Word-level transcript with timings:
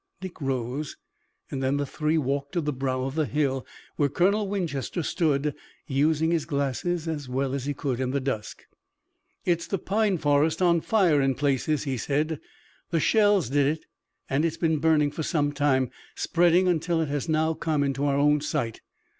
Dick 0.19 0.41
rose 0.41 0.97
and 1.51 1.61
then 1.61 1.77
the 1.77 1.85
three 1.85 2.17
walked 2.17 2.53
to 2.53 2.61
the 2.61 2.73
brow 2.73 3.03
of 3.03 3.13
the 3.13 3.27
hill, 3.27 3.67
where 3.97 4.09
Colonel 4.09 4.47
Winchester 4.49 5.03
stood, 5.03 5.53
using 5.85 6.31
his 6.31 6.45
glasses 6.45 7.07
as 7.07 7.29
well 7.29 7.53
as 7.53 7.65
he 7.65 7.75
could 7.75 7.99
in 7.99 8.09
the 8.09 8.19
dusk. 8.19 8.63
"It's 9.45 9.67
the 9.67 9.77
pine 9.77 10.17
forest 10.17 10.59
on 10.59 10.81
fire 10.81 11.21
in 11.21 11.35
places," 11.35 11.83
he 11.83 11.97
said. 11.97 12.39
"The 12.89 12.99
shells 12.99 13.47
did 13.51 13.67
it, 13.77 13.85
and 14.27 14.43
it's 14.43 14.57
been 14.57 14.79
burning 14.79 15.11
for 15.11 15.21
some 15.21 15.51
time, 15.51 15.91
spreading 16.15 16.67
until 16.67 16.99
it 17.01 17.09
has 17.09 17.29
now 17.29 17.53
come 17.53 17.83
into 17.83 18.03
our 18.05 18.17
own 18.17 18.41
sight." 18.41 18.81